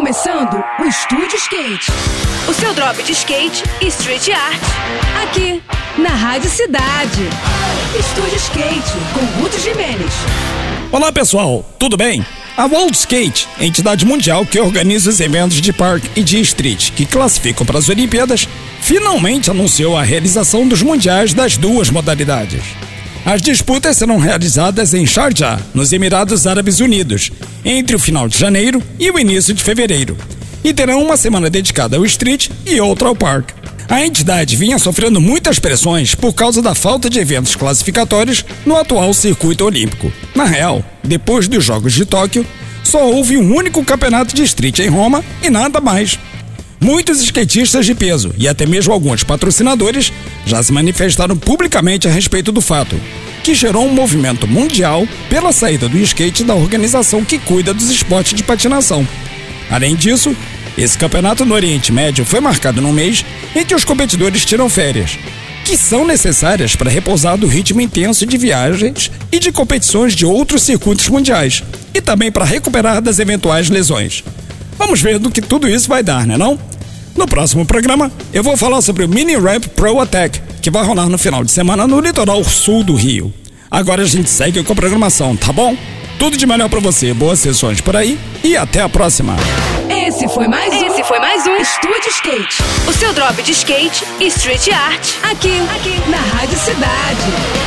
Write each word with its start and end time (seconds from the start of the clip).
começando 0.00 0.64
o 0.78 0.84
Estúdio 0.86 1.36
Skate. 1.36 1.92
O 2.48 2.54
seu 2.54 2.72
drop 2.72 3.02
de 3.02 3.12
skate 3.12 3.62
e 3.82 3.88
street 3.88 4.30
art. 4.30 4.62
Aqui, 5.22 5.62
na 5.98 6.08
Rádio 6.08 6.48
Cidade. 6.48 7.28
Estúdio 7.98 8.36
Skate, 8.36 8.92
com 9.12 9.42
Ruth 9.42 9.60
Jimenez. 9.60 10.10
Olá 10.90 11.12
pessoal, 11.12 11.62
tudo 11.78 11.98
bem? 11.98 12.24
A 12.56 12.64
World 12.64 12.96
Skate, 12.96 13.46
entidade 13.60 14.06
mundial 14.06 14.46
que 14.46 14.58
organiza 14.58 15.10
os 15.10 15.20
eventos 15.20 15.60
de 15.60 15.70
park 15.70 16.02
e 16.16 16.22
de 16.22 16.40
street 16.40 16.92
que 16.92 17.04
classificam 17.04 17.66
para 17.66 17.78
as 17.78 17.90
Olimpíadas, 17.90 18.48
finalmente 18.80 19.50
anunciou 19.50 19.98
a 19.98 20.02
realização 20.02 20.66
dos 20.66 20.80
mundiais 20.80 21.34
das 21.34 21.58
duas 21.58 21.90
modalidades. 21.90 22.62
As 23.24 23.42
disputas 23.42 23.96
serão 23.98 24.18
realizadas 24.18 24.94
em 24.94 25.06
Sharjah, 25.06 25.60
nos 25.74 25.92
Emirados 25.92 26.46
Árabes 26.46 26.80
Unidos, 26.80 27.30
entre 27.64 27.94
o 27.94 27.98
final 27.98 28.28
de 28.28 28.38
janeiro 28.38 28.82
e 28.98 29.10
o 29.10 29.18
início 29.18 29.52
de 29.52 29.62
fevereiro, 29.62 30.16
e 30.64 30.72
terão 30.72 31.02
uma 31.02 31.16
semana 31.16 31.50
dedicada 31.50 31.96
ao 31.96 32.06
street 32.06 32.48
e 32.66 32.80
outra 32.80 33.08
ao 33.08 33.14
parque. 33.14 33.52
A 33.88 34.06
entidade 34.06 34.56
vinha 34.56 34.78
sofrendo 34.78 35.20
muitas 35.20 35.58
pressões 35.58 36.14
por 36.14 36.32
causa 36.32 36.62
da 36.62 36.74
falta 36.74 37.10
de 37.10 37.18
eventos 37.18 37.56
classificatórios 37.56 38.44
no 38.64 38.76
atual 38.76 39.12
circuito 39.12 39.64
olímpico. 39.64 40.12
Na 40.34 40.44
real, 40.44 40.82
depois 41.02 41.48
dos 41.48 41.64
Jogos 41.64 41.92
de 41.92 42.06
Tóquio, 42.06 42.46
só 42.84 43.04
houve 43.04 43.36
um 43.36 43.54
único 43.54 43.84
campeonato 43.84 44.34
de 44.34 44.42
street 44.44 44.78
em 44.78 44.88
Roma 44.88 45.24
e 45.42 45.50
nada 45.50 45.80
mais. 45.80 46.18
Muitos 46.80 47.20
skatistas 47.20 47.84
de 47.84 47.94
peso 47.94 48.32
e 48.38 48.48
até 48.48 48.64
mesmo 48.64 48.92
alguns 48.92 49.22
patrocinadores 49.22 50.12
já 50.44 50.62
se 50.62 50.72
manifestaram 50.72 51.36
publicamente 51.36 52.08
a 52.08 52.10
respeito 52.10 52.50
do 52.52 52.60
fato, 52.60 53.00
que 53.42 53.54
gerou 53.54 53.86
um 53.86 53.92
movimento 53.92 54.46
mundial 54.46 55.06
pela 55.28 55.52
saída 55.52 55.88
do 55.88 55.98
skate 55.98 56.44
da 56.44 56.54
organização 56.54 57.24
que 57.24 57.38
cuida 57.38 57.72
dos 57.72 57.90
esportes 57.90 58.34
de 58.34 58.42
patinação. 58.42 59.06
Além 59.70 59.94
disso, 59.94 60.34
esse 60.76 60.98
campeonato 60.98 61.44
no 61.44 61.54
Oriente 61.54 61.92
Médio 61.92 62.24
foi 62.24 62.40
marcado 62.40 62.80
num 62.80 62.92
mês 62.92 63.24
em 63.54 63.64
que 63.64 63.74
os 63.74 63.84
competidores 63.84 64.44
tiram 64.44 64.68
férias, 64.68 65.18
que 65.64 65.76
são 65.76 66.06
necessárias 66.06 66.74
para 66.74 66.90
repousar 66.90 67.36
do 67.36 67.46
ritmo 67.46 67.80
intenso 67.80 68.26
de 68.26 68.36
viagens 68.36 69.10
e 69.30 69.38
de 69.38 69.52
competições 69.52 70.14
de 70.14 70.26
outros 70.26 70.62
circuitos 70.62 71.08
mundiais, 71.08 71.62
e 71.94 72.00
também 72.00 72.32
para 72.32 72.44
recuperar 72.44 73.00
das 73.00 73.18
eventuais 73.18 73.68
lesões. 73.68 74.24
Vamos 74.78 75.00
ver 75.00 75.18
do 75.18 75.30
que 75.30 75.42
tudo 75.42 75.68
isso 75.68 75.88
vai 75.88 76.02
dar, 76.02 76.26
né 76.26 76.36
não? 76.36 76.58
No 77.16 77.26
próximo 77.26 77.66
programa, 77.66 78.10
eu 78.32 78.42
vou 78.42 78.56
falar 78.56 78.80
sobre 78.82 79.04
o 79.04 79.08
Mini 79.08 79.36
Ramp 79.36 79.66
Pro 79.68 80.00
Attack, 80.00 80.40
que 80.62 80.70
vai 80.70 80.84
rolar 80.84 81.08
no 81.08 81.18
final 81.18 81.44
de 81.44 81.50
semana 81.50 81.86
no 81.86 82.00
litoral 82.00 82.42
sul 82.44 82.82
do 82.82 82.94
Rio. 82.94 83.32
Agora 83.70 84.02
a 84.02 84.06
gente 84.06 84.28
segue 84.28 84.62
com 84.62 84.72
a 84.72 84.76
programação, 84.76 85.36
tá 85.36 85.52
bom? 85.52 85.76
Tudo 86.18 86.36
de 86.36 86.46
melhor 86.46 86.68
para 86.68 86.80
você, 86.80 87.14
boas 87.14 87.38
sessões 87.38 87.80
por 87.80 87.96
aí 87.96 88.18
e 88.44 88.56
até 88.56 88.82
a 88.82 88.88
próxima. 88.88 89.36
Esse 89.88 90.28
foi 90.28 90.48
mais 90.48 90.74
um. 90.74 90.86
Esse 90.86 91.04
foi 91.04 91.18
mais 91.18 91.46
um 91.46 91.56
Estúdio 91.56 92.08
Skate. 92.08 92.62
O 92.88 92.92
seu 92.92 93.12
drop 93.12 93.42
de 93.42 93.52
skate 93.52 94.04
e 94.18 94.26
street 94.26 94.68
art. 94.68 95.14
Aqui, 95.22 95.60
aqui, 95.74 96.10
na 96.10 96.18
Rádio 96.18 96.58
Cidade. 96.58 97.59